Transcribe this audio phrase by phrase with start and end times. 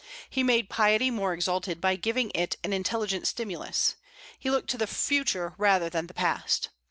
[0.31, 3.97] He made piety more exalted by giving it an intelligent stimulus.
[4.39, 6.69] He looked to the future rather than the past.